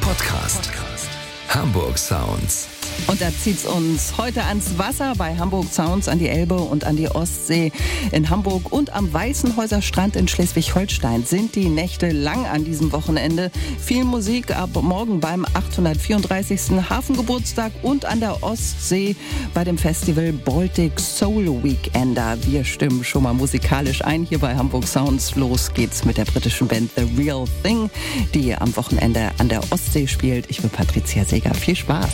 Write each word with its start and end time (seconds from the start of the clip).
Podcast. 0.00 0.72
Podcast. 0.72 1.08
Hamburg 1.48 1.96
Sounds. 1.96 2.68
Und 3.06 3.20
da 3.20 3.30
zieht's 3.30 3.64
uns 3.64 4.18
heute 4.18 4.42
ans 4.44 4.76
Wasser 4.76 5.14
bei 5.16 5.36
Hamburg 5.36 5.66
Sounds 5.72 6.08
an 6.08 6.18
die 6.18 6.28
Elbe 6.28 6.56
und 6.56 6.84
an 6.84 6.96
die 6.96 7.08
Ostsee. 7.08 7.70
In 8.10 8.28
Hamburg 8.28 8.72
und 8.72 8.92
am 8.92 9.12
Weißenhäuser 9.12 9.82
Strand 9.82 10.16
in 10.16 10.26
Schleswig-Holstein 10.26 11.24
sind 11.24 11.54
die 11.54 11.68
Nächte 11.68 12.10
lang 12.10 12.44
an 12.46 12.64
diesem 12.64 12.90
Wochenende. 12.92 13.50
Viel 13.78 14.04
Musik 14.04 14.50
ab 14.50 14.70
morgen 14.82 15.20
beim 15.20 15.46
834. 15.68 16.88
Hafengeburtstag 16.88 17.72
und 17.82 18.04
an 18.04 18.20
der 18.20 18.42
Ostsee 18.42 19.16
bei 19.54 19.64
dem 19.64 19.78
Festival 19.78 20.32
Baltic 20.32 20.98
Soul 20.98 21.62
Weekender. 21.62 22.36
Wir 22.44 22.64
stimmen 22.64 23.04
schon 23.04 23.22
mal 23.22 23.34
musikalisch 23.34 24.04
ein 24.04 24.24
hier 24.24 24.38
bei 24.38 24.56
Hamburg 24.56 24.86
Sounds. 24.86 25.36
Los 25.36 25.72
geht's 25.72 26.04
mit 26.04 26.16
der 26.16 26.24
britischen 26.24 26.68
Band 26.68 26.90
The 26.96 27.06
Real 27.16 27.44
Thing, 27.62 27.90
die 28.34 28.54
am 28.54 28.74
Wochenende 28.76 29.30
an 29.38 29.48
der 29.48 29.60
Ostsee 29.70 30.06
spielt. 30.06 30.50
Ich 30.50 30.60
bin 30.60 30.70
Patricia 30.70 31.24
Seger. 31.24 31.54
Viel 31.54 31.76
Spaß. 31.76 32.10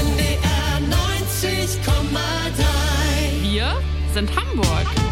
NDR 0.00 0.80
90,3. 1.42 3.42
Wir 3.42 3.76
sind 4.14 4.30
Hamburg. 4.34 5.05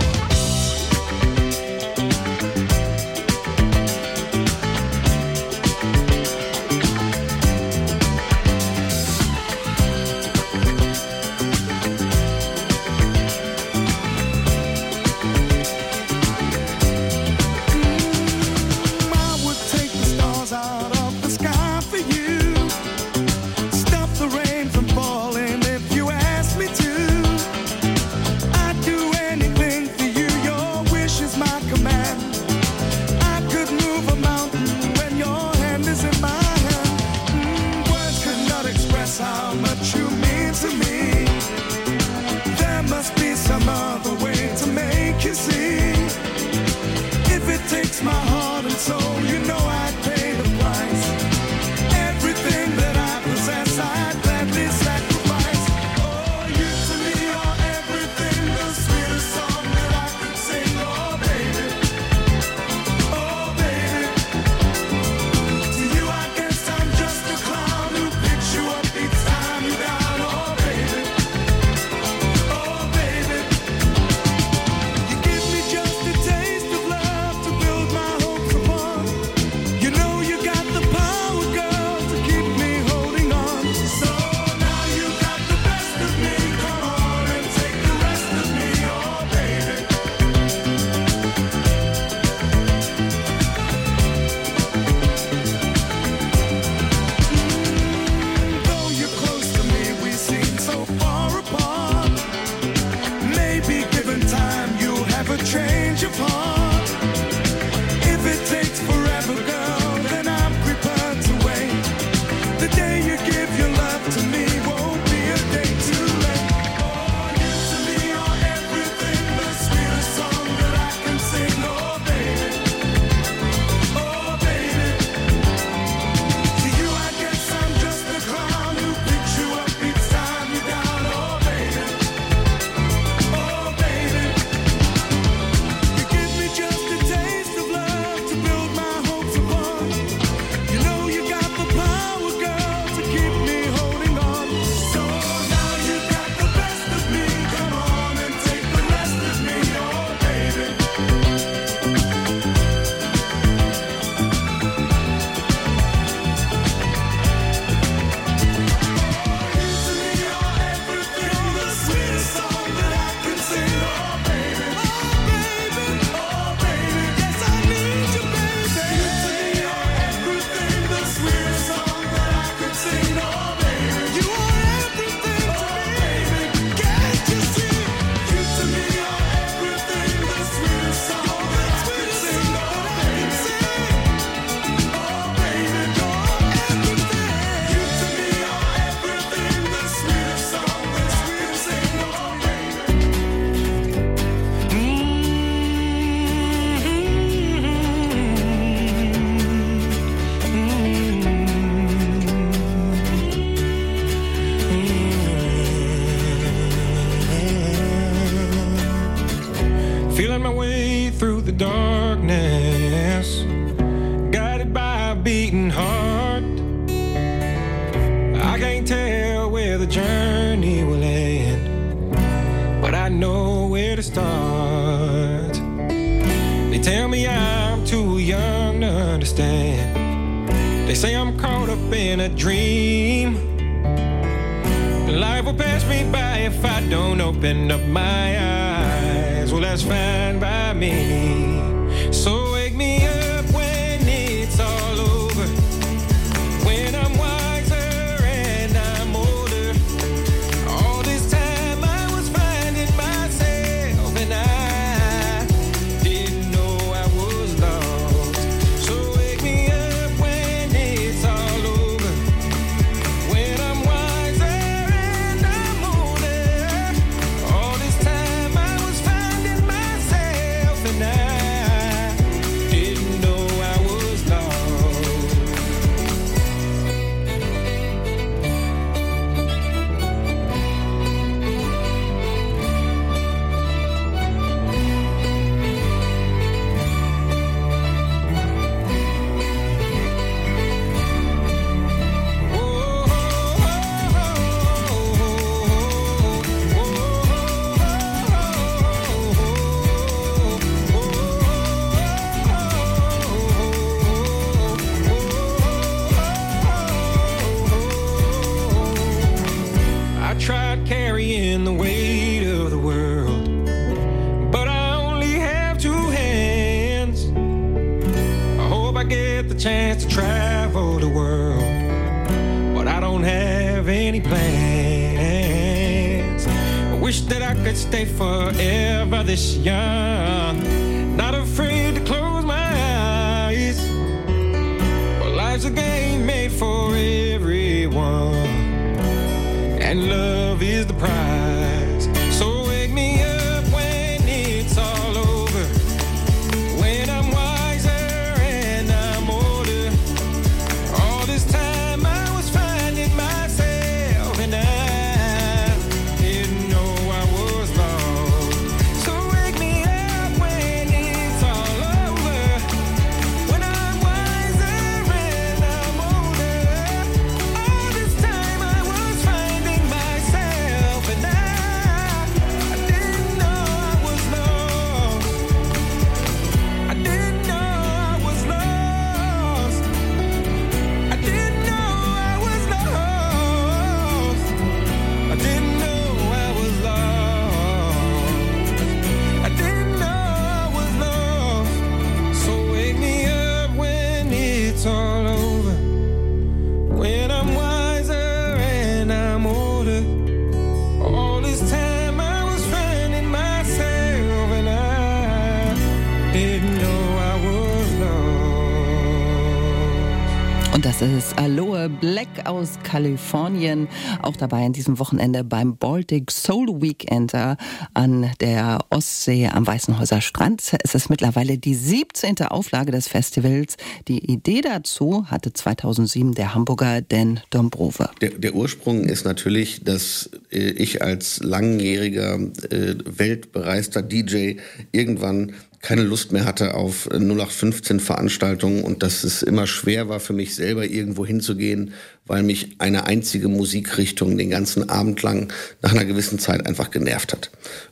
Aus 412.45 412.79
Kalifornien, 412.83 413.89
auch 414.23 414.37
dabei 414.37 414.65
an 414.65 414.73
diesem 414.73 414.99
Wochenende 414.99 415.45
beim 415.45 415.77
Baltic 415.77 416.31
Soul 416.31 416.83
Weekender 416.83 417.57
an 417.95 418.31
der 418.41 418.79
Ostsee 418.91 419.49
am 419.49 419.67
Weißenhäuser 419.67 420.21
Strand. 420.21 420.77
Es 420.83 420.95
ist 420.95 421.11
mittlerweile 421.11 421.59
die 421.59 421.75
17. 421.75 422.43
Auflage 422.43 422.93
des 422.93 423.09
Festivals. 423.09 423.77
Die 424.09 424.31
Idee 424.31 424.61
dazu 424.61 425.27
hatte 425.31 425.53
2007 425.53 426.35
der 426.35 426.55
Hamburger 426.55 427.01
Dan 427.01 427.41
Dombrove. 427.51 428.11
Der, 428.21 428.31
der 428.31 428.55
Ursprung 428.55 429.05
ist 429.05 429.25
natürlich, 429.25 429.85
dass 429.85 430.31
äh, 430.51 430.71
ich 430.71 431.03
als 431.03 431.41
langjähriger 431.43 432.35
äh, 432.71 432.95
weltbereister 433.05 434.03
DJ 434.03 434.57
irgendwann 434.93 435.53
keine 435.85 436.03
Lust 436.03 436.33
mehr 436.33 436.47
hatte 436.47 436.75
auf 436.75 437.09
0815 437.11 438.01
Veranstaltungen 438.01 438.83
und 438.83 439.03
dass 439.03 439.23
es 439.23 439.43
immer 439.43 439.67
schwer 439.67 440.09
war 440.09 440.19
für 440.19 440.33
mich 440.33 440.55
selber 440.55 440.87
irgendwo 440.87 441.27
hinzugehen, 441.27 441.93
weil 442.25 442.43
mich 442.43 442.77
eine 442.79 443.07
einzige 443.07 443.49
Musikrichtung 443.49 444.39
den 444.39 444.49
ganzen 444.49 444.89
Abend 444.89 445.23
lang 445.23 445.53
nach 445.83 445.93
einer 445.93 446.07
gewissen 446.07 446.39
Zeit 446.39 446.67
einfach 446.67 446.91
genervt 446.91 447.35
hat. 447.35 447.51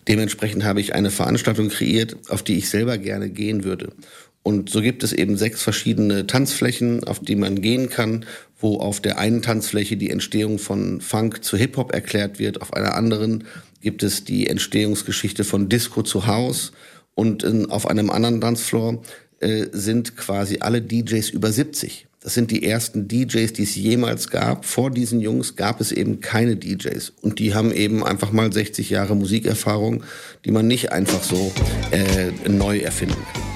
Dementsprechend 0.09 0.65
habe 0.65 0.81
ich 0.81 0.95
eine 0.95 1.11
Veranstaltung 1.11 1.69
kreiert, 1.69 2.17
auf 2.31 2.43
die 2.43 2.57
ich 2.57 2.71
selber 2.71 2.97
gerne 2.97 3.29
gehen 3.29 3.63
würde. 3.63 3.93
Und 4.43 4.71
so 4.71 4.81
gibt 4.81 5.05
es 5.05 5.13
eben 5.13 5.37
sechs 5.37 5.63
verschiedene 5.63 6.27
Tanzflächen, 6.27 7.05
auf 7.05 7.21
die 7.21 7.37
man 7.37 7.61
gehen 7.61 7.91
kann, 7.91 8.25
wo 8.59 8.79
auf 8.79 9.01
der 9.01 9.19
einen 9.19 9.43
Tanzfläche 9.43 9.99
die 9.99 10.09
Entstehung 10.09 10.59
von 10.59 11.03
Funk 11.03 11.45
zu 11.45 11.59
Hip-Hop 11.59 11.93
erklärt 11.93 12.39
wird, 12.39 12.63
auf 12.63 12.73
einer 12.73 12.95
anderen 12.95 13.45
gibt 13.83 14.03
es 14.03 14.25
die 14.25 14.47
Entstehungsgeschichte 14.47 15.45
von 15.45 15.69
Disco 15.69 16.03
zu 16.03 16.27
House 16.27 16.73
und 17.15 17.43
in, 17.43 17.71
auf 17.71 17.87
einem 17.87 18.11
anderen 18.11 18.41
Tanzfloor 18.41 19.03
äh, 19.41 19.67
sind 19.73 20.17
quasi 20.17 20.59
alle 20.61 20.83
DJs 20.83 21.31
über 21.31 21.53
70. 21.53 22.07
Das 22.23 22.35
sind 22.35 22.53
die 22.53 22.65
ersten 22.65 23.09
DJs, 23.09 23.53
die 23.53 23.65
es 23.65 23.75
jemals 23.75 24.29
gab. 24.29 24.65
Vor 24.65 24.93
diesen 24.93 25.21
Jungs 25.21 25.57
gab 25.57 25.81
es 25.81 25.91
eben 25.91 26.21
keine 26.21 26.55
DJs. 26.55 27.13
Und 27.21 27.41
die 27.41 27.53
haben 27.53 27.73
eben 27.73 28.05
einfach 28.05 28.31
mal 28.31 28.53
60 28.53 28.91
Jahre 28.91 29.17
Musikerfahrung, 29.17 30.05
die 30.45 30.53
man 30.53 30.69
nicht 30.69 30.93
einfach 30.93 31.25
so 31.25 31.53
äh, 31.91 32.31
neu 32.49 32.79
erfinden 32.79 33.17
kann. 33.33 33.52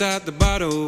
Inside 0.00 0.24
the 0.24 0.32
bottle. 0.32 0.79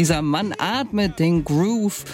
Dieser 0.00 0.22
Mann 0.22 0.54
atmet 0.56 1.18
den 1.18 1.44
Groove. 1.44 2.06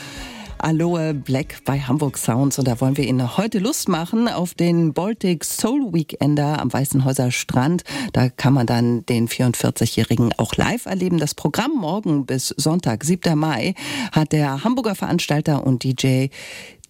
Aloe 0.58 1.14
Black 1.14 1.58
bei 1.64 1.78
Hamburg 1.78 2.18
Sounds 2.18 2.58
und 2.58 2.66
da 2.66 2.80
wollen 2.80 2.96
wir 2.96 3.06
Ihnen 3.06 3.36
heute 3.36 3.60
Lust 3.60 3.88
machen 3.88 4.26
auf 4.26 4.54
den 4.54 4.92
Baltic 4.92 5.44
Soul 5.44 5.92
Weekender 5.92 6.58
am 6.58 6.72
Weißenhäuser 6.72 7.30
Strand. 7.30 7.84
Da 8.12 8.28
kann 8.28 8.54
man 8.54 8.66
dann 8.66 9.06
den 9.06 9.28
44-Jährigen 9.28 10.32
auch 10.36 10.56
live 10.56 10.86
erleben. 10.86 11.18
Das 11.18 11.34
Programm 11.34 11.76
morgen 11.76 12.26
bis 12.26 12.48
Sonntag, 12.48 13.04
7. 13.04 13.38
Mai, 13.38 13.74
hat 14.10 14.32
der 14.32 14.64
Hamburger 14.64 14.96
Veranstalter 14.96 15.64
und 15.64 15.84
DJ 15.84 16.26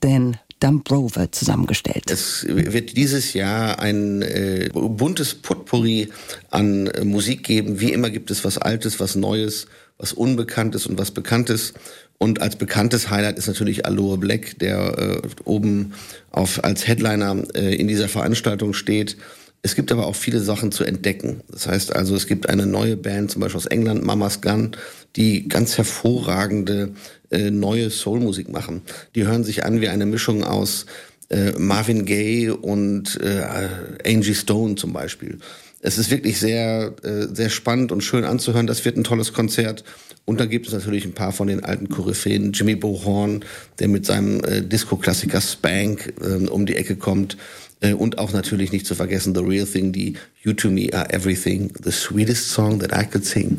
Dan 0.00 0.38
Dumbrove 0.60 1.30
zusammengestellt. 1.30 2.10
Es 2.10 2.46
wird 2.48 2.96
dieses 2.96 3.34
Jahr 3.34 3.78
ein 3.78 4.22
äh, 4.22 4.70
buntes 4.72 5.34
Potpourri 5.34 6.08
an 6.50 6.86
äh, 6.86 7.04
Musik 7.04 7.44
geben. 7.44 7.80
Wie 7.80 7.92
immer 7.92 8.08
gibt 8.08 8.30
es 8.30 8.44
was 8.44 8.56
Altes, 8.56 8.98
was 8.98 9.16
Neues, 9.16 9.66
was 9.98 10.12
Unbekanntes 10.12 10.86
und 10.86 10.98
was 10.98 11.10
Bekanntes. 11.10 11.74
Und 12.18 12.40
als 12.40 12.56
bekanntes 12.56 13.10
Highlight 13.10 13.38
ist 13.38 13.46
natürlich 13.46 13.84
Aloe 13.84 14.16
Black, 14.18 14.58
der 14.58 14.98
äh, 14.98 15.28
oben 15.44 15.92
auf, 16.30 16.64
als 16.64 16.86
Headliner 16.86 17.42
äh, 17.54 17.74
in 17.74 17.88
dieser 17.88 18.08
Veranstaltung 18.08 18.72
steht. 18.72 19.16
Es 19.62 19.74
gibt 19.74 19.90
aber 19.90 20.06
auch 20.06 20.14
viele 20.14 20.40
Sachen 20.40 20.70
zu 20.70 20.84
entdecken. 20.84 21.40
Das 21.50 21.66
heißt 21.66 21.94
also, 21.94 22.14
es 22.14 22.26
gibt 22.26 22.48
eine 22.48 22.66
neue 22.66 22.96
Band, 22.96 23.32
zum 23.32 23.40
Beispiel 23.40 23.58
aus 23.58 23.66
England, 23.66 24.04
Mama's 24.04 24.40
Gun, 24.40 24.76
die 25.16 25.48
ganz 25.48 25.76
hervorragende 25.76 26.92
äh, 27.30 27.50
neue 27.50 27.90
Soulmusik 27.90 28.48
machen. 28.48 28.82
Die 29.14 29.26
hören 29.26 29.44
sich 29.44 29.64
an 29.64 29.80
wie 29.80 29.88
eine 29.88 30.06
Mischung 30.06 30.44
aus 30.44 30.86
äh, 31.30 31.52
Marvin 31.58 32.04
Gaye 32.04 32.50
und 32.50 33.18
äh, 33.20 33.68
Angie 34.06 34.34
Stone 34.34 34.76
zum 34.76 34.92
Beispiel. 34.92 35.38
Es 35.80 35.98
ist 35.98 36.10
wirklich 36.10 36.38
sehr, 36.38 36.94
äh, 37.02 37.26
sehr 37.34 37.50
spannend 37.50 37.92
und 37.92 38.02
schön 38.02 38.24
anzuhören. 38.24 38.66
Das 38.66 38.84
wird 38.84 38.96
ein 38.96 39.04
tolles 39.04 39.32
Konzert. 39.32 39.84
Und 40.24 40.40
dann 40.40 40.48
gibt 40.48 40.66
es 40.66 40.72
natürlich 40.72 41.04
ein 41.04 41.12
paar 41.12 41.32
von 41.32 41.46
den 41.46 41.62
alten 41.62 41.88
Koryphäen. 41.88 42.52
Jimmy 42.52 42.74
Bohorn, 42.74 43.44
der 43.78 43.88
mit 43.88 44.04
seinem 44.04 44.42
äh, 44.42 44.62
Disco-Klassiker 44.62 45.40
Spank 45.40 46.14
äh, 46.20 46.46
um 46.48 46.66
die 46.66 46.76
Ecke 46.76 46.96
kommt. 46.96 47.36
Äh, 47.80 47.92
und 47.92 48.18
auch 48.18 48.32
natürlich 48.32 48.72
nicht 48.72 48.86
zu 48.86 48.94
vergessen 48.94 49.34
The 49.34 49.42
Real 49.42 49.66
Thing, 49.66 49.92
die 49.92 50.14
You 50.46 50.52
to 50.52 50.70
Me 50.70 50.88
Are 50.92 51.12
Everything, 51.12 51.72
the 51.82 51.90
sweetest 51.90 52.50
song 52.50 52.78
that 52.78 52.92
I 52.92 53.04
could 53.04 53.26
sing, 53.26 53.58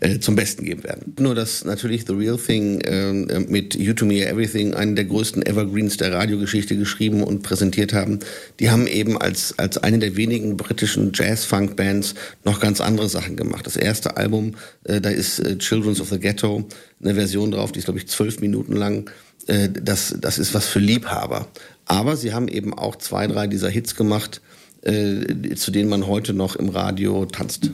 äh, 0.00 0.18
zum 0.18 0.34
Besten 0.34 0.64
geben 0.64 0.82
werden. 0.82 1.14
Nur, 1.20 1.36
dass 1.36 1.64
natürlich 1.64 2.06
The 2.08 2.12
Real 2.12 2.36
Thing 2.36 2.80
äh, 2.80 3.12
mit 3.38 3.76
You 3.76 3.92
to 3.92 4.04
Me 4.04 4.20
Are 4.22 4.32
Everything 4.32 4.74
einen 4.74 4.96
der 4.96 5.04
größten 5.04 5.46
Evergreens 5.46 5.96
der 5.96 6.12
Radiogeschichte 6.12 6.76
geschrieben 6.76 7.22
und 7.22 7.44
präsentiert 7.44 7.92
haben. 7.92 8.18
Die 8.58 8.68
haben 8.70 8.88
eben 8.88 9.16
als, 9.16 9.56
als 9.60 9.78
eine 9.78 10.00
der 10.00 10.16
wenigen 10.16 10.56
britischen 10.56 11.12
Jazz-Funk-Bands 11.14 12.14
noch 12.44 12.58
ganz 12.58 12.80
andere 12.80 13.08
Sachen 13.08 13.36
gemacht. 13.36 13.64
Das 13.64 13.76
erste 13.76 14.16
Album, 14.16 14.56
äh, 14.82 15.00
da 15.00 15.10
ist 15.10 15.38
äh, 15.38 15.56
Children's 15.58 16.00
of 16.00 16.08
the 16.10 16.18
Ghetto, 16.18 16.66
eine 17.00 17.14
Version 17.14 17.52
drauf, 17.52 17.70
die 17.70 17.78
ist, 17.78 17.84
glaube 17.84 18.00
ich, 18.00 18.08
zwölf 18.08 18.40
Minuten 18.40 18.74
lang. 18.74 19.08
Äh, 19.46 19.68
das, 19.68 20.16
das 20.20 20.38
ist 20.38 20.52
was 20.52 20.66
für 20.66 20.80
Liebhaber. 20.80 21.46
Aber 21.84 22.16
sie 22.16 22.32
haben 22.32 22.48
eben 22.48 22.74
auch 22.74 22.96
zwei, 22.96 23.28
drei 23.28 23.46
dieser 23.46 23.68
Hits 23.68 23.94
gemacht, 23.94 24.40
äh, 24.84 25.54
zu 25.54 25.70
denen 25.70 25.88
man 25.88 26.06
heute 26.06 26.34
noch 26.34 26.56
im 26.56 26.68
Radio 26.68 27.24
tanzt. 27.24 27.70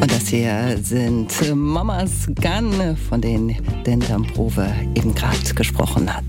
Und 0.00 0.10
das 0.10 0.28
hier 0.28 0.78
sind 0.82 1.32
Mamas 1.54 2.28
Gun, 2.40 2.96
von 3.08 3.20
denen 3.20 3.56
Dan 3.84 4.00
Damprove 4.00 4.72
eben 4.94 5.14
gerade 5.14 5.54
gesprochen 5.54 6.14
hat. 6.14 6.24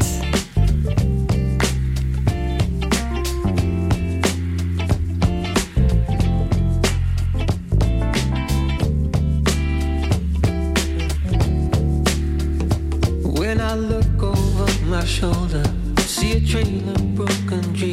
When 13.21 13.61
I 13.61 13.75
look 13.75 14.23
over 14.23 14.65
my 14.87 15.05
shoulder, 15.05 15.63
see 16.07 16.37
a 16.37 16.39
trail 16.39 16.89
of 16.89 17.15
broken 17.15 17.61
dreams. 17.73 17.88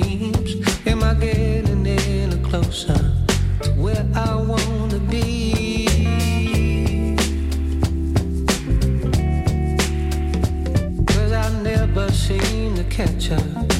Catch 12.96 13.30
up, 13.30 13.75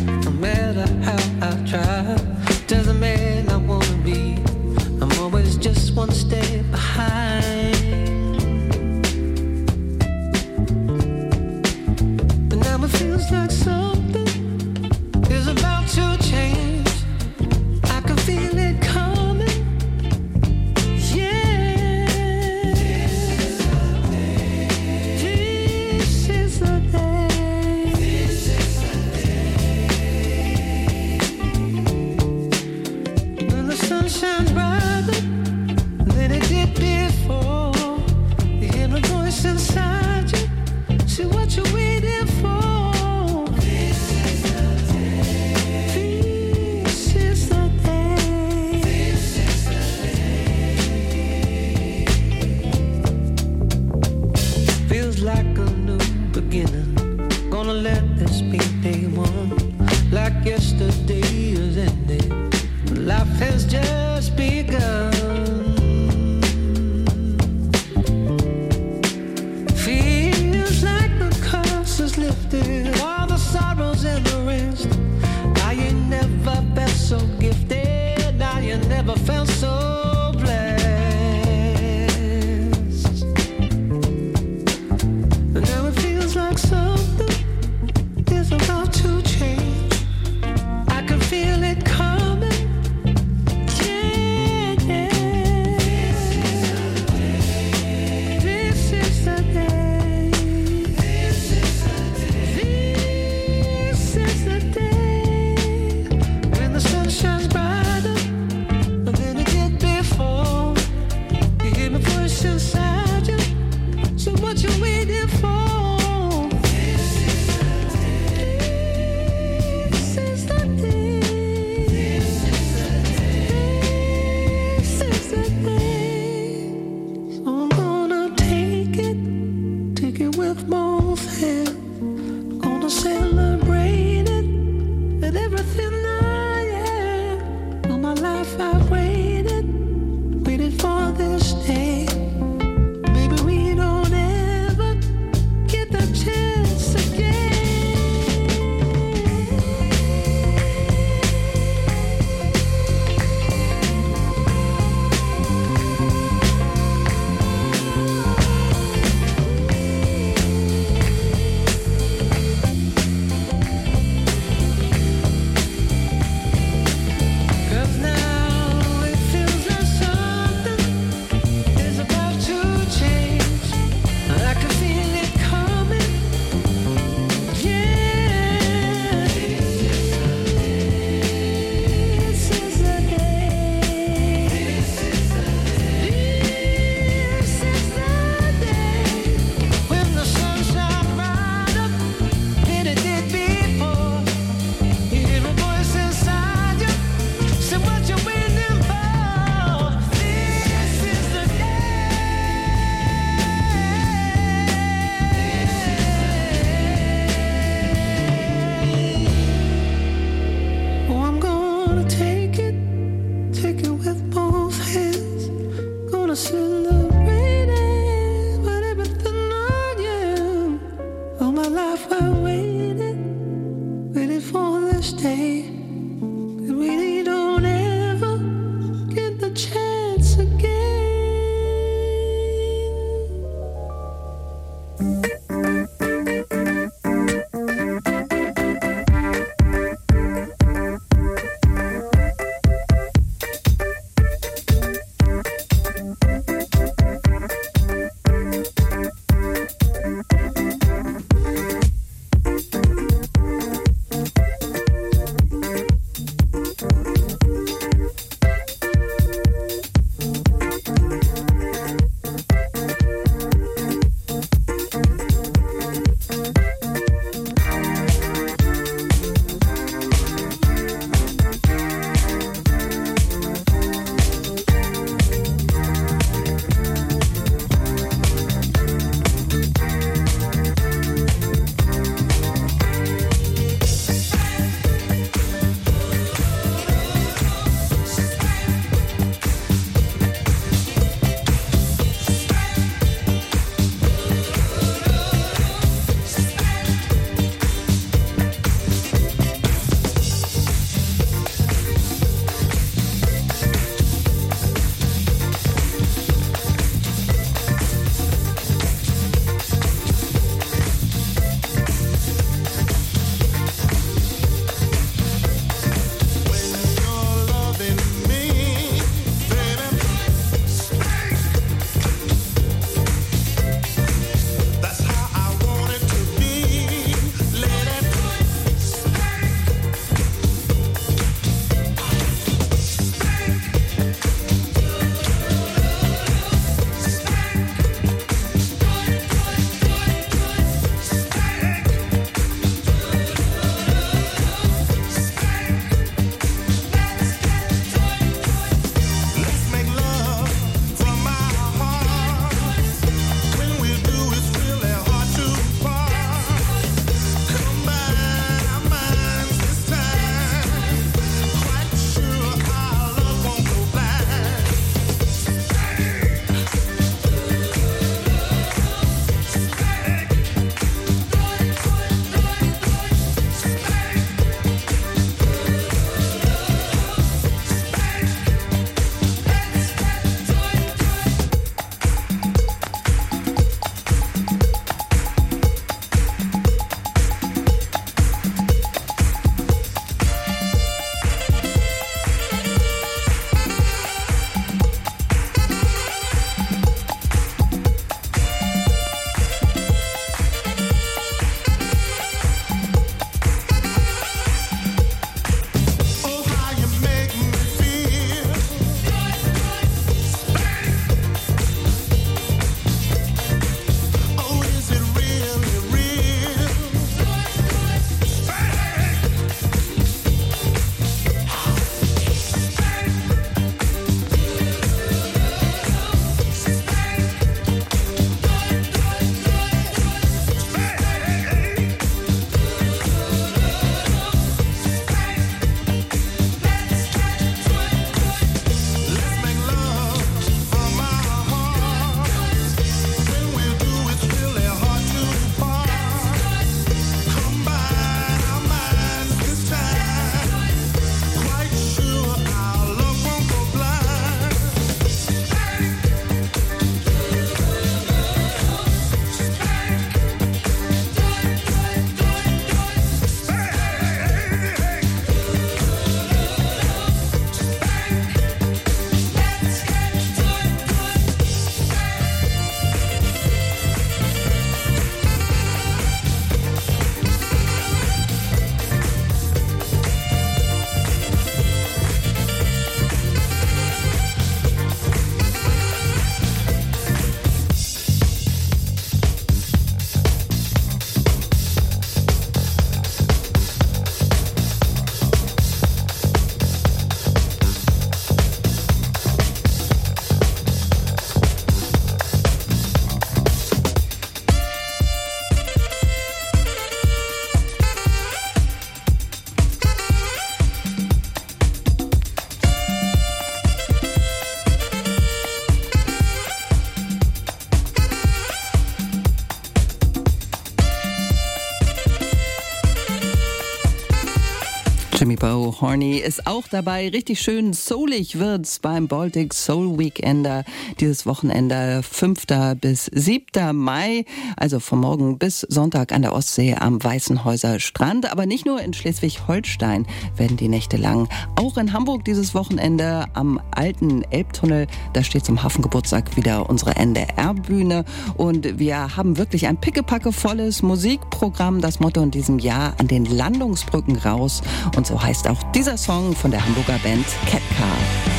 Bo 525.46 525.72
Horny 525.80 526.16
ist 526.16 526.48
auch 526.48 526.66
dabei. 526.66 527.08
Richtig 527.08 527.40
schön 527.40 527.72
soulig 527.72 528.40
wird's 528.40 528.80
beim 528.80 529.06
Baltic 529.06 529.54
Soul 529.54 529.96
Weekender. 529.96 530.64
Dieses 530.98 531.24
Wochenende 531.24 532.02
5. 532.02 532.46
bis 532.80 533.04
7. 533.04 533.72
Mai, 533.72 534.24
also 534.56 534.80
von 534.80 534.98
morgen 534.98 535.38
bis 535.38 535.60
Sonntag 535.60 536.10
an 536.10 536.22
der 536.22 536.32
Ostsee 536.32 536.74
am 536.74 537.00
Weißenhäuser 537.00 537.78
Strand. 537.78 538.32
Aber 538.32 538.44
nicht 538.44 538.66
nur 538.66 538.80
in 538.80 538.92
Schleswig-Holstein 538.92 540.08
werden 540.36 540.56
die 540.56 540.66
Nächte 540.66 540.96
lang. 540.96 541.28
Auch 541.54 541.76
in 541.76 541.92
Hamburg 541.92 542.24
dieses 542.24 542.52
Wochenende 542.56 543.26
am 543.34 543.60
alten 543.70 544.24
Elbtunnel. 544.32 544.88
Da 545.12 545.22
steht 545.22 545.44
zum 545.44 545.62
Hafengeburtstag 545.62 546.36
wieder 546.36 546.68
unsere 546.68 546.96
NDR-Bühne. 546.96 548.04
Und 548.36 548.80
wir 548.80 549.16
haben 549.16 549.38
wirklich 549.38 549.68
ein 549.68 549.80
pickepackevolles 549.80 550.82
Musikprogramm. 550.82 551.80
Das 551.80 552.00
Motto 552.00 552.20
in 552.20 552.32
diesem 552.32 552.58
Jahr 552.58 552.94
an 552.98 553.06
den 553.06 553.26
Landungsbrücken 553.26 554.16
raus. 554.16 554.60
Und 554.96 555.06
so 555.06 555.22
heißt 555.22 555.35
heißt 555.36 555.48
auch 555.48 555.62
dieser 555.72 555.98
Song 555.98 556.34
von 556.34 556.50
der 556.50 556.64
Hamburger 556.64 556.98
Band 557.02 557.26
Cat 557.46 557.60
Car. 557.76 558.35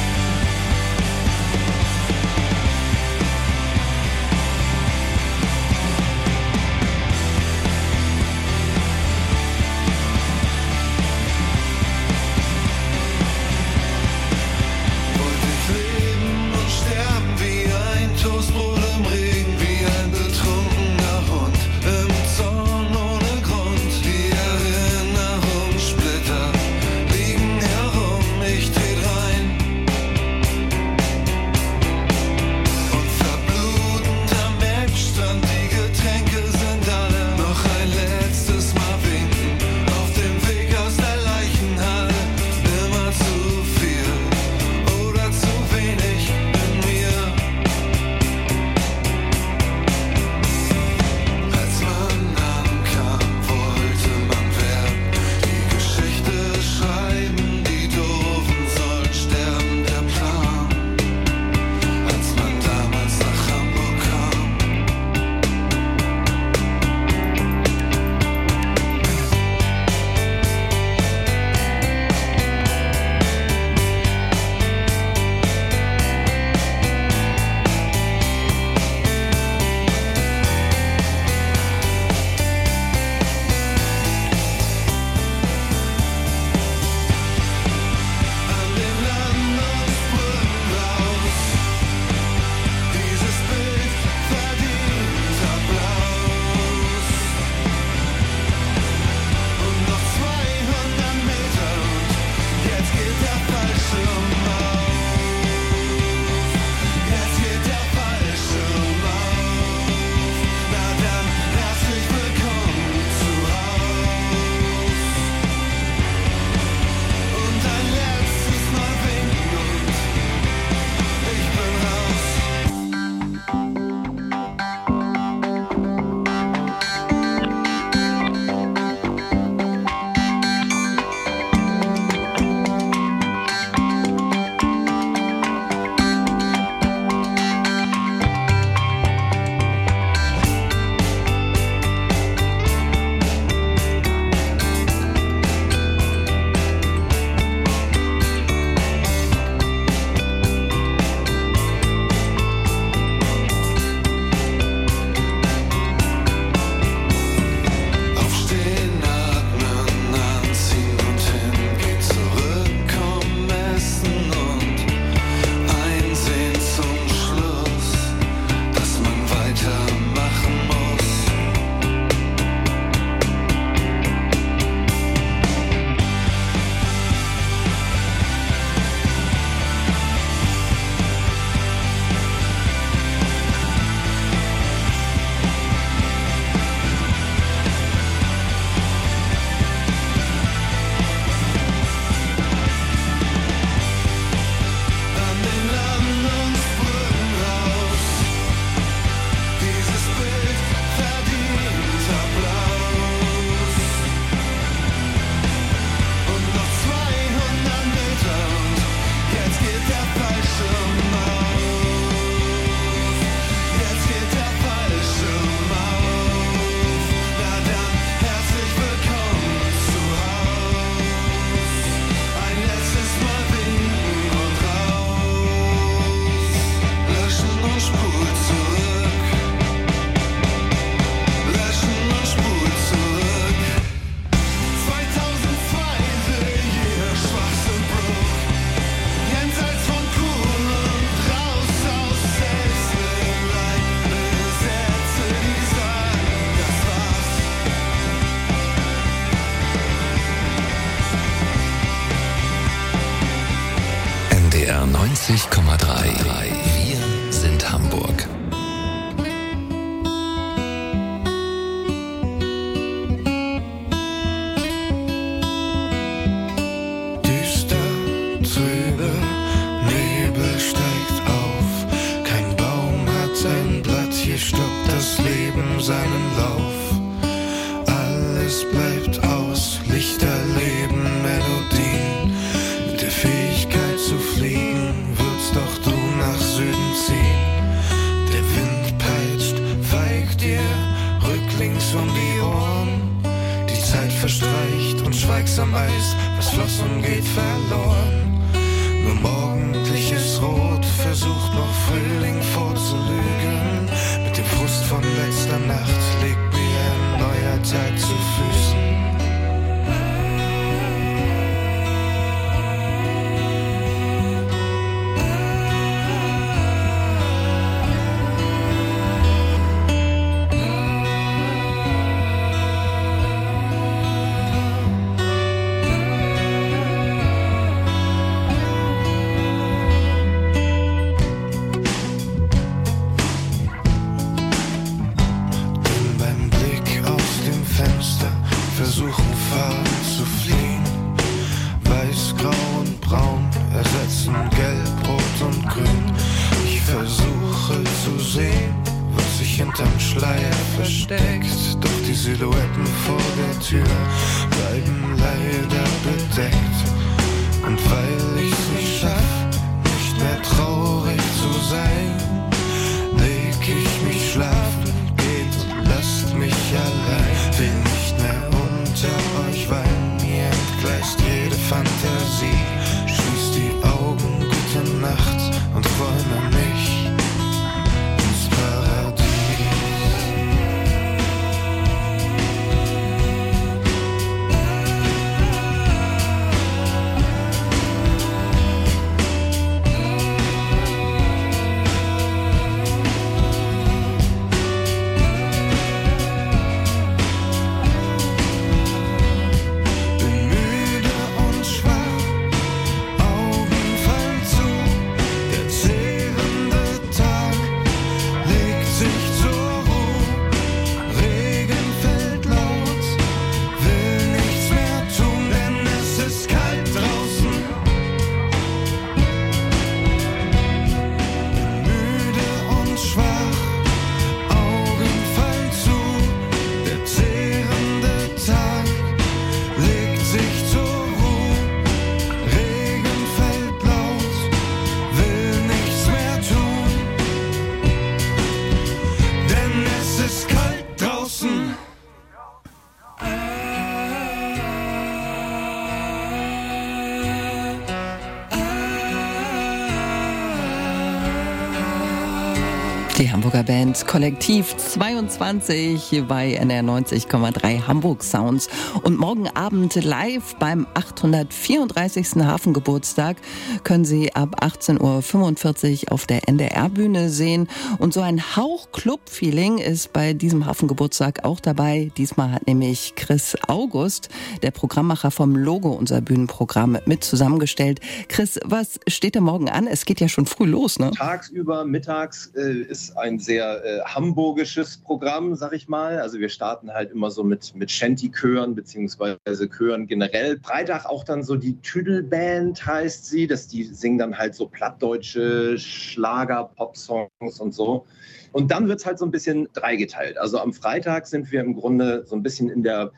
Kollektiv 454.07 454.77
22 454.77 456.23
bei 456.29 456.53
NR 456.53 456.81
90,3 456.81 457.87
Hamburg 457.87 458.23
Sounds 458.23 458.69
und 459.03 459.19
morgen 459.19 459.49
Abend 459.49 459.95
live 459.95 460.55
beim 460.55 460.87
834. 460.93 462.45
Hafengeburtstag 462.45 463.35
können 463.83 464.05
Sie 464.05 464.33
ab 464.33 464.63
18.45 464.63 466.05
Uhr 466.05 466.13
auf 466.13 466.25
der 466.25 466.47
NDR-Bühne 466.47 467.27
sehen. 467.27 467.67
Und 467.99 468.13
so 468.13 468.21
ein 468.21 468.55
Hauch 468.55 468.93
Club-Feeling 468.93 469.77
ist 469.79 470.13
bei 470.13 470.31
diesem 470.31 470.65
Hafengeburtstag 470.65 471.43
auch 471.43 471.59
dabei. 471.59 472.09
Diesmal 472.15 472.53
hat 472.53 472.65
nämlich 472.65 473.13
Chris 473.17 473.57
August, 473.67 474.29
der 474.63 474.71
Programmmacher 474.71 475.31
vom 475.31 475.53
Logo 475.57 475.89
unser 475.89 476.21
Bühnenprogramm, 476.21 476.97
mit 477.05 477.25
zusammengestellt. 477.25 477.99
Chris, 478.29 478.57
was 478.63 479.01
steht 479.07 479.35
da 479.35 479.41
morgen 479.41 479.69
an? 479.69 479.85
Es 479.85 480.05
geht 480.05 480.21
ja 480.21 480.29
schon 480.29 480.45
früh 480.45 480.65
los, 480.65 480.97
ne? 480.97 481.11
Tagsüber, 481.11 481.83
mittags 481.83 482.51
äh, 482.55 482.83
ist 482.83 483.17
ein 483.17 483.37
sehr 483.37 483.83
äh, 483.83 483.96
hamburgisches 484.05 484.97
Programm, 484.97 485.55
sag 485.55 485.73
ich 485.73 485.87
mal. 485.87 486.19
Also 486.19 486.39
wir 486.39 486.49
starten 486.49 486.91
halt 486.91 487.11
immer 487.11 487.31
so 487.31 487.43
mit, 487.43 487.75
mit 487.75 487.91
Shanty-Chören 487.91 488.75
beziehungsweise 488.75 489.69
Chören 489.69 490.07
generell. 490.07 490.59
Freitag 490.61 491.05
auch 491.05 491.23
dann 491.23 491.43
so 491.43 491.55
die 491.55 491.79
Tüdelband 491.81 492.85
heißt 492.85 493.25
sie. 493.25 493.47
Das, 493.47 493.67
die 493.67 493.83
singen 493.83 494.17
dann 494.17 494.37
halt 494.37 494.55
so 494.55 494.67
plattdeutsche 494.67 495.77
Schlager, 495.77 496.71
Pop-Songs 496.75 497.59
und 497.59 497.73
so. 497.73 498.05
Und 498.51 498.71
dann 498.71 498.87
wird 498.87 498.99
es 498.99 499.05
halt 499.05 499.19
so 499.19 499.25
ein 499.25 499.31
bisschen 499.31 499.67
dreigeteilt. 499.73 500.37
Also 500.37 500.59
am 500.59 500.73
Freitag 500.73 501.27
sind 501.27 501.51
wir 501.51 501.61
im 501.61 501.75
Grunde 501.75 502.25
so 502.25 502.35
ein 502.35 502.43
bisschen 502.43 502.69
in 502.69 502.83
der 502.83 503.11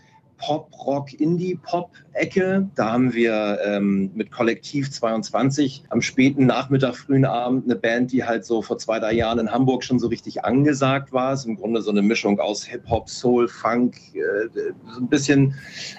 Pop-Rock-Indie-Pop-Ecke. 2.20 2.70
Da 2.76 2.92
haben 2.92 3.14
wir 3.14 3.60
ähm, 3.66 4.12
mit 4.14 4.32
Kollektiv 4.32 4.92
22 4.92 5.84
am 5.90 6.02
späten 6.02 6.46
Nachmittag, 6.46 6.96
frühen 6.96 7.26
Abend 7.26 7.66
eine 7.66 7.76
Band, 7.76 8.12
die 8.12 8.24
halt 8.24 8.46
so 8.46 8.62
vor 8.62 8.78
zwei, 8.78 9.00
drei 9.00 9.14
Jahren 9.14 9.40
in 9.40 9.52
Hamburg 9.52 9.84
schon 9.84 10.00
so 10.00 10.08
richtig 10.08 10.44
angesagt 10.46 11.12
war. 11.14 11.34
Ist 11.34 11.46
im 11.46 11.56
Grunde 11.56 11.82
so 11.82 11.92
eine 11.92 12.02
Mischung 12.02 12.40
aus 12.40 12.66
Hip-Hop, 12.66 13.10
Soul, 13.10 13.48
Funk, 13.48 13.98
äh, 14.14 14.50
so 14.94 15.00
ein 15.00 15.08
bisschen 15.08 15.56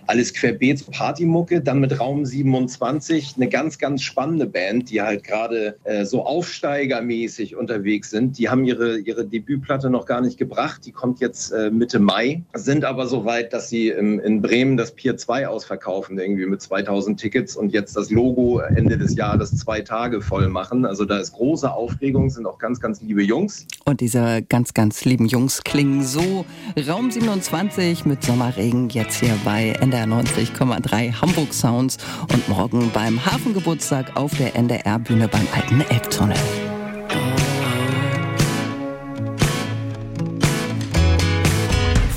alles 0.07 0.33
querbeet, 0.35 0.91
Partymucke. 0.91 1.61
Dann 1.61 1.81
mit 1.81 1.99
Raum 1.99 2.25
27 2.25 3.35
eine 3.37 3.49
ganz, 3.49 3.79
ganz 3.79 4.03
spannende 4.03 4.47
Band, 4.47 4.91
die 4.91 5.03
halt 5.03 5.25
gerade 5.25 5.77
äh, 5.85 6.05
so 6.05 6.25
aufsteigermäßig 6.25 7.57
unterwegs 7.57 8.11
sind. 8.11 8.39
Die 8.39 8.49
haben 8.49 8.65
ihre, 8.65 8.99
ihre 8.99 9.25
Debütplatte 9.25 9.91
noch 9.91 10.07
gar 10.07 10.21
nicht 10.21 10.39
gebracht. 10.39 10.85
Die 10.85 10.93
kommt 10.93 11.21
jetzt 11.21 11.53
äh, 11.53 11.71
Mitte 11.71 11.99
Mai, 11.99 12.43
sind 12.55 12.85
aber 12.85 13.07
so 13.07 13.25
weit, 13.25 13.53
dass 13.53 13.69
sie 13.69 13.89
im, 13.89 14.21
in 14.21 14.43
Bremen 14.43 14.77
das 14.77 14.93
Pier 14.93 15.17
2 15.17 15.49
ausverkaufen, 15.49 16.10
irgendwie 16.19 16.47
mit 16.47 16.61
2000 16.61 17.19
Tickets 17.19 17.57
und 17.57 17.73
jetzt 17.73 17.97
das 17.97 18.11
Logo 18.11 18.61
Ende 18.61 18.99
des 18.99 19.17
Jahres 19.17 19.57
zwei 19.57 19.81
Tage 19.81 20.21
voll 20.21 20.49
machen. 20.49 20.85
Also 20.85 21.05
da 21.05 21.19
ist 21.19 21.33
große 21.33 21.71
Aufregung, 21.73 22.31
sind 22.31 22.47
auch 22.47 22.59
ganz, 22.59 22.81
ganz 22.81 23.01
liebe 23.01 23.23
Jungs. 23.23 23.67
Und 23.85 24.01
diese 24.01 24.43
ganz, 24.49 24.75
ganz 24.75 25.05
lieben 25.05 25.27
Jungs 25.27 25.63
klingen 25.63 26.03
so. 26.03 26.45
Raum 26.89 27.11
27 27.11 28.05
mit 28.07 28.23
Sommerregen 28.25 28.89
jetzt 28.91 29.21
hier 29.21 29.37
bei 29.45 29.71
NDR 29.81 30.07
90,3 30.07 31.21
Hamburg 31.21 31.53
Sounds 31.53 31.99
und 32.33 32.49
morgen 32.49 32.91
beim 32.93 33.25
Hafengeburtstag 33.25 34.17
auf 34.17 34.37
der 34.37 34.57
NDR-Bühne 34.57 35.29
beim 35.29 35.47
alten 35.55 35.81
Elbtunnel. 35.91 36.37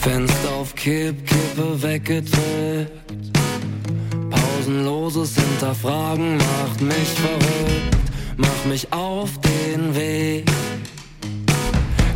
Fenster 0.01 0.51
auf 0.59 0.75
Kipp, 0.75 1.15
Kippe 1.25 1.81
weggedrückt. 1.81 2.91
Pausenloses 4.63 5.35
Hinterfragen 5.35 6.37
macht 6.37 6.79
mich 6.79 7.09
verrückt, 7.15 7.97
mach 8.37 8.65
mich 8.65 8.87
auf 8.93 9.29
den 9.41 9.93
Weg. 9.93 10.49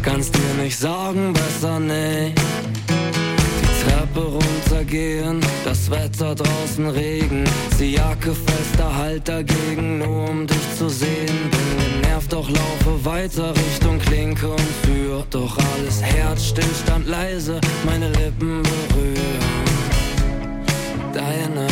Kannst 0.02 0.34
dir 0.34 0.64
nicht 0.64 0.78
sagen, 0.78 1.34
besser 1.34 1.78
nicht. 1.82 2.40
Die 2.88 3.84
Treppe 3.84 4.22
runtergehen, 4.22 5.42
das 5.66 5.92
Wetter 5.92 6.36
draußen 6.36 6.88
Regen. 6.90 7.44
Die 7.82 7.96
Jacke 7.96 8.34
fester 8.34 8.96
Halt 8.96 9.28
dagegen, 9.28 9.98
nur 9.98 10.30
um 10.30 10.48
dich 10.48 10.76
zu 10.78 10.88
sehen. 10.88 11.52
Bin 11.52 12.02
genervt, 12.02 12.32
doch 12.32 12.50
laufe 12.50 13.04
weiter 13.04 13.54
Richtung 13.54 14.00
Klinke 14.00 14.48
und 14.48 14.84
Tür. 14.84 15.26
Doch 15.32 15.58
alles 15.76 16.02
Herz 16.02 16.46
stillstand 16.46 17.10
leise, 17.10 17.60
meine 17.86 18.08
Lippen 18.08 18.64
berühren. 18.64 19.58
Deine 21.14 21.68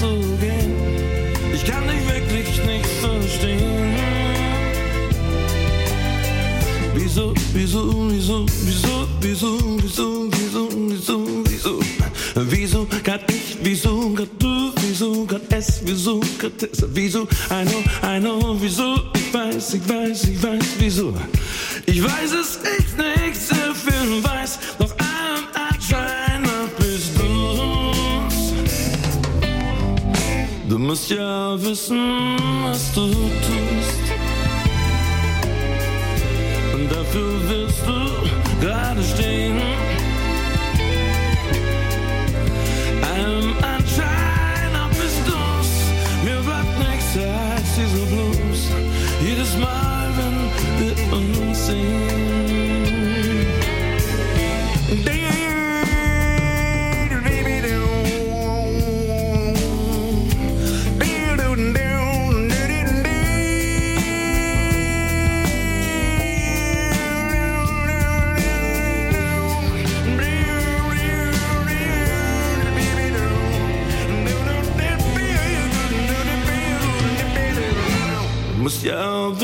zu. 0.00 0.16
Ich 1.52 1.64
kann 1.64 1.86
dich 1.86 2.02
wirklich 2.08 2.64
nicht 2.64 2.86
verstehen. 3.02 3.94
Wieso, 6.94 7.34
wieso, 7.52 8.10
wieso, 8.10 8.46
wieso, 8.64 9.08
wieso, 9.20 9.58
wieso, 9.82 10.28
wieso, 10.32 10.68
wieso, 10.88 11.26
wieso, 11.44 11.80
wieso, 12.34 12.86
grad 13.04 13.30
ich, 13.30 13.58
wieso, 13.62 14.10
grad 14.14 14.28
du, 14.38 14.72
wieso, 14.80 15.26
grad 15.26 15.52
es, 15.52 15.80
wieso, 15.84 16.20
grad 16.38 16.62
es, 16.62 16.82
wieso, 16.94 17.28
I 17.50 17.64
know, 17.64 17.82
I 18.02 18.20
know, 18.20 18.56
wieso, 18.58 18.94
ich 19.14 19.34
weiß, 19.34 19.74
ich 19.74 19.88
weiß, 19.88 20.24
ich 20.24 20.42
weiß, 20.42 20.66
wieso, 20.78 21.14
ich 21.84 22.02
weiß 22.02 22.32
es 22.32 22.58
echt 22.64 22.96
nicht. 22.96 23.59
musst 30.90 31.08
ja 31.08 31.56
wissen, 31.62 32.36
was 32.64 32.92
du 32.92 33.06
tust. 33.12 34.02
Und 36.74 36.90
dafür 36.90 37.48
wirst 37.48 37.86
du 37.86 38.66
gerade 38.66 39.00
stehen. 39.04 39.19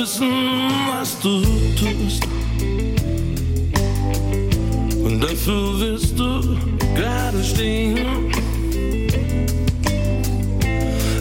Wissen, 0.07 0.71
was 0.89 1.19
du 1.21 1.43
tust. 1.75 2.23
Und 5.05 5.21
dafür 5.21 5.81
wirst 5.81 6.19
du 6.19 6.57
gerade 6.95 7.43
stehen. 7.43 8.31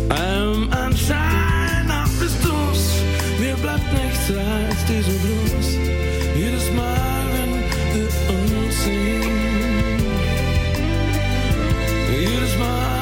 Allem 0.10 0.70
Anschein 0.72 1.88
nach 1.88 2.10
bist 2.20 2.38
du's. 2.44 3.02
Mir 3.40 3.56
bleibt 3.56 3.92
nichts 3.94 4.30
als 4.30 4.80
diese 4.88 5.16
Blues. 5.24 5.68
Jedes 6.38 6.72
Mal, 6.74 7.24
wenn 7.34 7.54
wir 7.94 8.10
uns 8.38 8.84
sehen. 8.84 10.00
Jedes 12.20 12.58
Mal, 12.60 12.95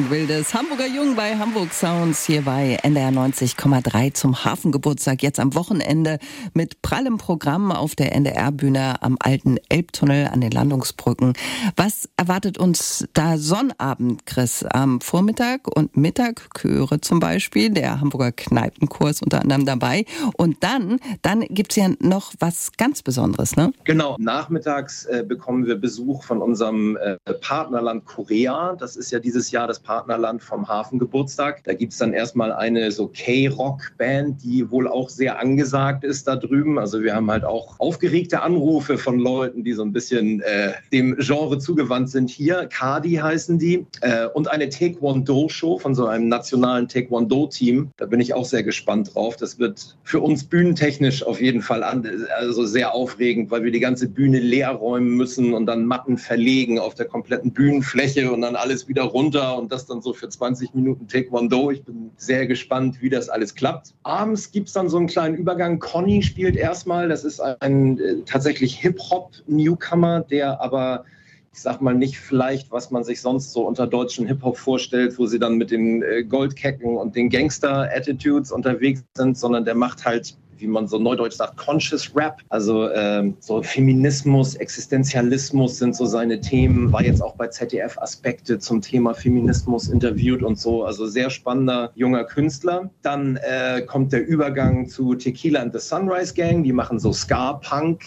Stefan 0.00 0.08
Gwildes, 0.08 0.54
Hamburger 0.54 0.86
Jung 0.86 1.14
bei 1.14 1.36
Hamburg 1.36 1.72
Sounds 1.72 2.24
hier 2.24 2.42
bei 2.42 2.78
NDR 2.82 3.10
90,3 3.10 4.14
zum 4.14 4.44
Hafengeburtstag. 4.44 5.22
Jetzt 5.22 5.38
am 5.38 5.54
Wochenende 5.54 6.18
mit 6.54 6.80
prallem 6.80 7.18
Programm 7.18 7.70
auf 7.70 7.94
der 7.96 8.14
NDR-Bühne 8.14 9.02
am 9.02 9.16
alten 9.20 9.58
Elbtunnel 9.68 10.28
an 10.28 10.40
den 10.40 10.52
Landungsbrücken. 10.52 11.34
Was 11.76 12.08
erwartet 12.16 12.56
uns 12.56 13.08
da 13.12 13.36
Sonnabend, 13.36 14.24
Chris? 14.26 14.64
Am 14.64 15.00
Vormittag 15.00 15.68
und 15.76 15.96
Mittag 15.96 16.48
Chöre 16.54 17.00
zum 17.00 17.20
Beispiel, 17.20 17.70
der 17.70 18.00
Hamburger 18.00 18.32
Kneipenkurs 18.32 19.22
unter 19.22 19.42
anderem 19.42 19.66
dabei. 19.66 20.04
Und 20.36 20.62
dann, 20.62 20.98
dann 21.22 21.40
gibt's 21.50 21.76
ja 21.76 21.88
noch 21.98 22.32
was 22.38 22.72
ganz 22.78 23.02
Besonderes, 23.02 23.56
ne? 23.56 23.72
Genau, 23.84 24.16
nachmittags 24.18 25.04
äh, 25.06 25.24
bekommen 25.26 25.66
wir 25.66 25.74
Besuch 25.76 26.24
von 26.24 26.40
unserem 26.40 26.96
äh, 26.96 27.16
Partnerland 27.40 28.06
Korea. 28.06 28.76
Das 28.78 28.96
ist 28.96 29.10
ja 29.10 29.18
dieses 29.18 29.50
Jahr 29.50 29.66
das 29.66 29.80
Partnerland 29.90 30.40
vom 30.40 30.68
Hafengeburtstag. 30.68 31.64
Da 31.64 31.74
gibt 31.74 31.92
es 31.92 31.98
dann 31.98 32.12
erstmal 32.12 32.52
eine 32.52 32.92
so 32.92 33.08
K-Rock-Band, 33.08 34.40
die 34.40 34.70
wohl 34.70 34.86
auch 34.86 35.08
sehr 35.08 35.40
angesagt 35.40 36.04
ist 36.04 36.28
da 36.28 36.36
drüben. 36.36 36.78
Also 36.78 37.02
wir 37.02 37.12
haben 37.12 37.28
halt 37.28 37.44
auch 37.44 37.74
aufgeregte 37.80 38.40
Anrufe 38.40 38.98
von 38.98 39.18
Leuten, 39.18 39.64
die 39.64 39.72
so 39.72 39.82
ein 39.82 39.92
bisschen 39.92 40.42
äh, 40.42 40.74
dem 40.92 41.16
Genre 41.18 41.58
zugewandt 41.58 42.08
sind 42.08 42.30
hier. 42.30 42.68
Kadi 42.72 43.14
heißen 43.14 43.58
die. 43.58 43.84
Äh, 44.00 44.26
und 44.26 44.48
eine 44.48 44.68
Taekwondo-Show 44.68 45.78
von 45.78 45.96
so 45.96 46.06
einem 46.06 46.28
nationalen 46.28 46.86
Taekwondo-Team. 46.86 47.90
Da 47.96 48.06
bin 48.06 48.20
ich 48.20 48.32
auch 48.32 48.44
sehr 48.44 48.62
gespannt 48.62 49.16
drauf. 49.16 49.34
Das 49.38 49.58
wird 49.58 49.96
für 50.04 50.20
uns 50.20 50.44
bühnentechnisch 50.44 51.26
auf 51.26 51.40
jeden 51.40 51.62
Fall 51.62 51.82
an, 51.82 52.08
also 52.38 52.64
sehr 52.64 52.94
aufregend, 52.94 53.50
weil 53.50 53.64
wir 53.64 53.72
die 53.72 53.80
ganze 53.80 54.08
Bühne 54.08 54.38
leer 54.38 54.70
räumen 54.70 55.16
müssen 55.16 55.52
und 55.52 55.66
dann 55.66 55.84
Matten 55.84 56.16
verlegen 56.16 56.78
auf 56.78 56.94
der 56.94 57.06
kompletten 57.06 57.50
Bühnenfläche 57.50 58.30
und 58.30 58.42
dann 58.42 58.54
alles 58.54 58.86
wieder 58.86 59.02
runter 59.02 59.58
und 59.58 59.72
das 59.72 59.79
dann 59.86 60.02
so 60.02 60.12
für 60.12 60.28
20 60.28 60.74
Minuten 60.74 61.08
Taekwondo. 61.08 61.70
Ich 61.70 61.84
bin 61.84 62.10
sehr 62.16 62.46
gespannt, 62.46 63.00
wie 63.00 63.10
das 63.10 63.28
alles 63.28 63.54
klappt. 63.54 63.94
Abends 64.02 64.52
gibt 64.52 64.68
es 64.68 64.74
dann 64.74 64.88
so 64.88 64.98
einen 64.98 65.06
kleinen 65.06 65.36
Übergang. 65.36 65.78
Conny 65.78 66.22
spielt 66.22 66.56
erstmal. 66.56 67.08
Das 67.08 67.24
ist 67.24 67.40
ein 67.40 67.98
äh, 67.98 68.16
tatsächlich 68.26 68.78
Hip-Hop-Newcomer, 68.78 70.20
der 70.20 70.60
aber 70.60 71.04
ich 71.52 71.60
sag 71.60 71.80
mal 71.80 71.94
nicht 71.94 72.18
vielleicht, 72.18 72.70
was 72.70 72.90
man 72.90 73.02
sich 73.02 73.20
sonst 73.20 73.52
so 73.52 73.66
unter 73.66 73.86
deutschen 73.86 74.26
Hip-Hop 74.26 74.56
vorstellt, 74.56 75.18
wo 75.18 75.26
sie 75.26 75.38
dann 75.38 75.56
mit 75.56 75.70
den 75.70 76.02
äh, 76.02 76.22
Goldkecken 76.22 76.96
und 76.96 77.16
den 77.16 77.28
Gangster-Attitudes 77.28 78.52
unterwegs 78.52 79.02
sind, 79.16 79.36
sondern 79.36 79.64
der 79.64 79.74
macht 79.74 80.04
halt 80.04 80.36
wie 80.60 80.66
man 80.66 80.86
so 80.86 80.98
neudeutsch 80.98 81.34
sagt, 81.34 81.56
Conscious 81.56 82.14
Rap. 82.14 82.40
Also 82.48 82.90
ähm, 82.90 83.36
so 83.40 83.62
Feminismus, 83.62 84.54
Existenzialismus 84.54 85.78
sind 85.78 85.96
so 85.96 86.06
seine 86.06 86.40
Themen. 86.40 86.92
War 86.92 87.02
jetzt 87.02 87.22
auch 87.22 87.34
bei 87.34 87.48
ZDF 87.48 87.98
Aspekte 87.98 88.58
zum 88.58 88.80
Thema 88.80 89.14
Feminismus 89.14 89.88
interviewt 89.88 90.42
und 90.42 90.58
so. 90.58 90.84
Also 90.84 91.06
sehr 91.06 91.30
spannender 91.30 91.92
junger 91.94 92.24
Künstler. 92.24 92.90
Dann 93.02 93.36
äh, 93.36 93.82
kommt 93.82 94.12
der 94.12 94.26
Übergang 94.26 94.88
zu 94.88 95.14
Tequila 95.14 95.60
and 95.60 95.72
the 95.72 95.80
Sunrise 95.80 96.34
Gang. 96.34 96.62
Die 96.62 96.72
machen 96.72 96.98
so 96.98 97.12
Ska-Punk. 97.12 98.02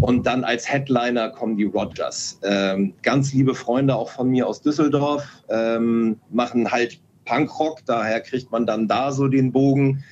Und 0.00 0.26
dann 0.26 0.44
als 0.44 0.70
Headliner 0.70 1.30
kommen 1.30 1.56
die 1.56 1.64
Rogers. 1.64 2.38
Ähm, 2.42 2.94
ganz 3.02 3.32
liebe 3.32 3.54
Freunde 3.54 3.96
auch 3.96 4.10
von 4.10 4.28
mir 4.28 4.46
aus 4.46 4.60
Düsseldorf, 4.60 5.24
ähm, 5.48 6.18
machen 6.30 6.70
halt 6.70 7.00
Punkrock, 7.24 7.80
daher 7.86 8.20
kriegt 8.20 8.50
man 8.52 8.66
dann 8.66 8.88
da 8.88 9.12
so 9.12 9.28
den 9.28 9.52
Bogen 9.52 10.04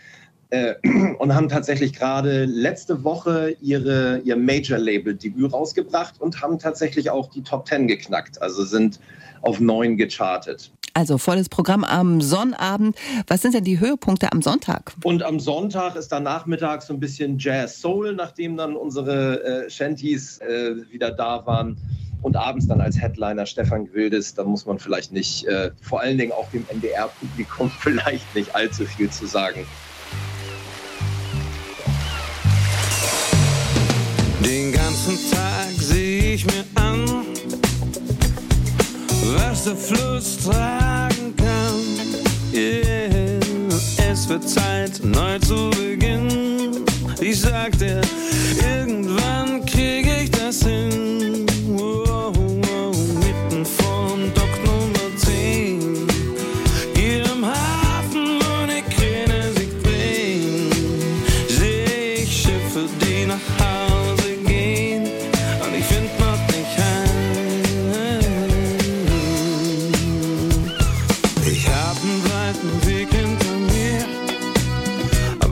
äh, 0.55 0.74
und 1.18 1.34
haben 1.34 1.48
tatsächlich 1.48 1.92
gerade 1.92 2.44
letzte 2.44 3.02
Woche 3.02 3.57
ihre, 3.61 4.18
ihr 4.24 4.36
Major-Label-Debüt 4.36 5.52
rausgebracht 5.52 6.20
und 6.20 6.40
haben 6.40 6.59
tatsächlich 6.59 7.11
auch 7.11 7.28
die 7.28 7.42
Top 7.42 7.66
10 7.66 7.88
geknackt, 7.88 8.40
also 8.40 8.64
sind 8.64 9.00
auf 9.42 9.61
neun 9.61 9.96
gechartet. 9.96 10.70
Also 10.96 11.18
volles 11.18 11.48
Programm 11.48 11.82
am 11.82 12.20
Sonnabend. 12.20 12.96
Was 13.26 13.42
sind 13.42 13.52
denn 13.52 13.64
die 13.64 13.80
Höhepunkte 13.80 14.30
am 14.30 14.42
Sonntag? 14.42 14.92
Und 15.02 15.24
am 15.24 15.40
Sonntag 15.40 15.96
ist 15.96 16.12
dann 16.12 16.22
nachmittags 16.22 16.86
so 16.86 16.94
ein 16.94 17.00
bisschen 17.00 17.36
Jazz 17.36 17.80
Soul, 17.80 18.14
nachdem 18.14 18.57
dann 18.57 18.76
unsere 18.76 19.42
äh, 19.42 19.70
Shanties 19.70 20.38
äh, 20.38 20.76
wieder 20.92 21.11
da 21.11 21.44
waren. 21.46 21.76
Und 22.22 22.36
abends 22.36 22.68
dann 22.68 22.80
als 22.80 22.98
Headliner 22.98 23.44
Stefan 23.44 23.86
Gwildes, 23.86 24.34
da 24.34 24.44
muss 24.44 24.64
man 24.66 24.78
vielleicht 24.78 25.12
nicht, 25.12 25.46
äh, 25.46 25.72
vor 25.82 26.00
allen 26.00 26.16
Dingen 26.16 26.32
auch 26.32 26.48
dem 26.52 26.64
NDR-Publikum 26.70 27.70
vielleicht 27.80 28.32
nicht 28.36 28.55
allzu 28.55 28.86
viel 28.86 29.11
zu 29.11 29.26
sagen. 29.26 29.66
Ganzen 34.95 35.18
Tag 35.32 35.72
sehe 35.76 36.34
ich 36.34 36.47
mir 36.47 36.64
an, 36.76 37.26
was 39.36 39.64
der 39.64 39.74
Fluss 39.74 40.38
tragen 40.38 41.34
kann. 41.36 42.55
Yeah. 42.55 43.40
Es 44.09 44.28
wird 44.28 44.49
Zeit, 44.49 45.01
neu 45.03 45.38
zu 45.40 45.70
beginnen. 45.70 46.84
Ich 47.20 47.40
sagte, 47.40 48.03
irgendwann 48.62 49.66
kriege 49.66 50.22
ich 50.22 50.30
das 50.30 50.62
hin. 50.62 51.03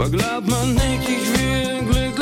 Aber 0.02 0.10
glaubt 0.10 0.48
man 0.48 0.74
nicht, 0.74 2.21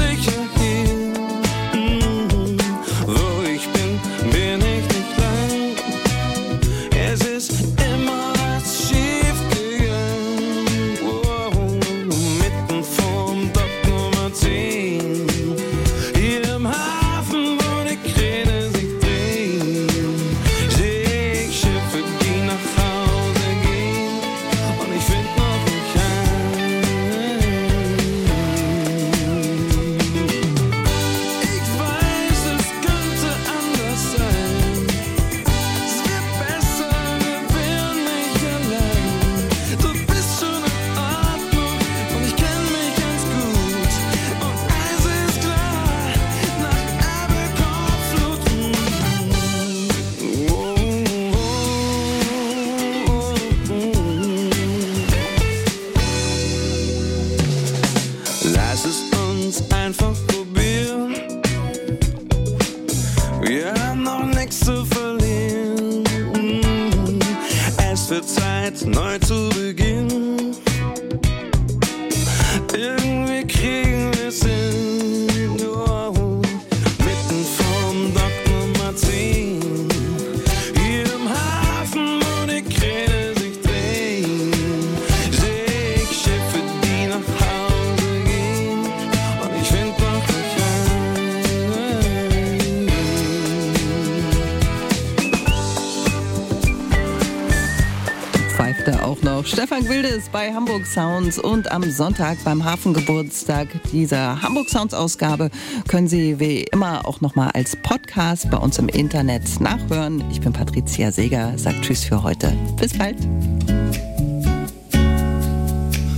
bei 100.40 100.54
Hamburg 100.54 100.86
Sounds 100.86 101.38
und 101.38 101.70
am 101.70 101.82
Sonntag 101.90 102.38
beim 102.44 102.64
Hafengeburtstag 102.64 103.68
dieser 103.92 104.40
Hamburg 104.40 104.70
Sounds 104.70 104.94
Ausgabe 104.94 105.50
können 105.86 106.08
Sie 106.08 106.40
wie 106.40 106.62
immer 106.62 107.06
auch 107.06 107.20
nochmal 107.20 107.50
als 107.50 107.76
Podcast 107.76 108.50
bei 108.50 108.56
uns 108.56 108.78
im 108.78 108.88
Internet 108.88 109.60
nachhören. 109.60 110.24
Ich 110.30 110.40
bin 110.40 110.54
Patricia 110.54 111.12
Seger, 111.12 111.58
sagt 111.58 111.82
Tschüss 111.82 112.04
für 112.04 112.22
heute. 112.22 112.56
Bis 112.78 112.96
bald. 112.96 113.18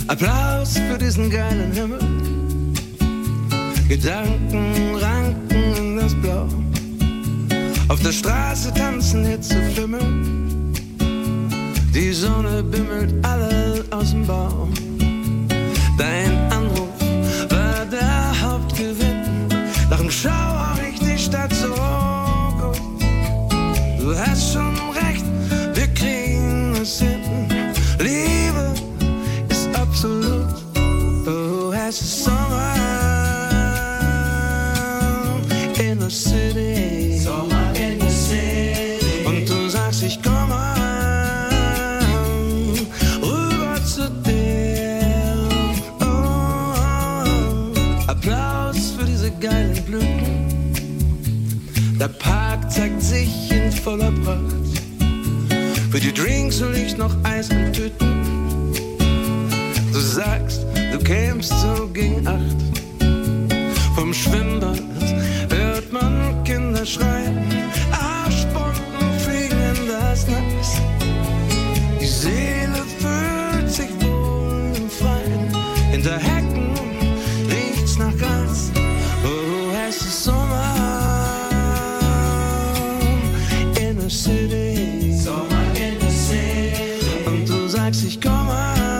Applaus 0.06 0.78
für 0.78 0.98
diesen 0.98 1.28
geilen 1.28 1.72
Himmel. 1.72 1.98
Gedanken 3.88 4.94
ranken 5.00 5.76
in 5.76 5.96
das 5.96 6.14
Blau. 6.14 6.46
Auf 7.88 8.00
der 8.00 8.12
Straße 8.12 8.72
tanzen 8.72 9.24
Hitzeflimmel. 9.24 10.41
Die 11.94 12.10
Sonne 12.12 12.62
bimmelt 12.62 13.12
alle 13.22 13.84
aus 13.90 14.12
dem 14.12 14.26
Baum. 14.26 14.72
Dein 15.98 16.50
Anruf 16.50 16.88
war 17.50 17.84
der 17.84 18.40
Hauptgewinn. 18.40 19.46
Nach 19.90 19.98
dem 19.98 20.10
Schauer 20.10 20.71
voller 53.82 54.12
Pracht. 54.24 54.80
Für 55.90 55.98
die 55.98 56.12
Drinks 56.12 56.60
will 56.60 56.74
ich 56.74 56.96
noch 56.96 57.14
Eis 57.24 57.50
und 57.50 57.72
Tüten. 57.72 58.72
Du 59.92 59.98
sagst, 59.98 60.64
du 60.92 60.98
kämst 60.98 61.52
so 61.60 61.88
gegen 61.88 62.26
acht. 62.26 62.56
Vom 63.96 64.14
Schwimmbad 64.14 64.80
hört 65.50 65.92
man 65.92 66.44
Kinder 66.44 66.86
schreien. 66.86 67.51
sagst, 87.82 88.04
ich 88.04 88.20
komme 88.20 88.52
an. 88.52 88.91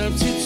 I'm 0.00 0.16
too. 0.16 0.39